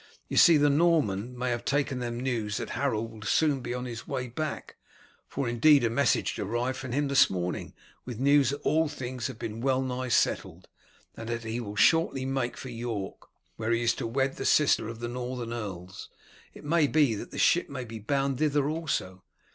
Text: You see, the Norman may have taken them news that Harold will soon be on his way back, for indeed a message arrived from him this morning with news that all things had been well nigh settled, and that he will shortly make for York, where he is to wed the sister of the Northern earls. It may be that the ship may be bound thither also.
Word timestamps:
You 0.29 0.35
see, 0.37 0.57
the 0.57 0.67
Norman 0.71 1.37
may 1.37 1.51
have 1.51 1.63
taken 1.63 1.99
them 1.99 2.19
news 2.19 2.57
that 2.57 2.71
Harold 2.71 3.11
will 3.11 3.21
soon 3.21 3.61
be 3.61 3.71
on 3.75 3.85
his 3.85 4.07
way 4.07 4.29
back, 4.29 4.77
for 5.27 5.47
indeed 5.47 5.83
a 5.83 5.91
message 5.91 6.39
arrived 6.39 6.79
from 6.79 6.91
him 6.91 7.07
this 7.07 7.29
morning 7.29 7.75
with 8.03 8.17
news 8.17 8.49
that 8.49 8.61
all 8.63 8.87
things 8.89 9.27
had 9.27 9.37
been 9.37 9.61
well 9.61 9.83
nigh 9.83 10.07
settled, 10.07 10.67
and 11.15 11.29
that 11.29 11.43
he 11.43 11.59
will 11.59 11.75
shortly 11.75 12.25
make 12.25 12.57
for 12.57 12.69
York, 12.69 13.27
where 13.57 13.69
he 13.69 13.83
is 13.83 13.93
to 13.93 14.07
wed 14.07 14.37
the 14.37 14.45
sister 14.45 14.87
of 14.87 15.01
the 15.01 15.07
Northern 15.07 15.53
earls. 15.53 16.09
It 16.55 16.63
may 16.65 16.87
be 16.87 17.13
that 17.13 17.29
the 17.29 17.37
ship 17.37 17.69
may 17.69 17.85
be 17.85 17.99
bound 17.99 18.39
thither 18.39 18.67
also. 18.67 19.21